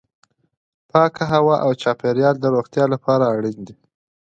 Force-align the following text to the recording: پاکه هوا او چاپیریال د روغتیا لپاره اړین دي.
پاکه 0.89 1.23
هوا 1.33 1.55
او 1.65 1.71
چاپیریال 1.81 2.35
د 2.39 2.45
روغتیا 2.55 2.85
لپاره 2.93 3.23
اړین 3.35 3.59
دي. 3.67 3.75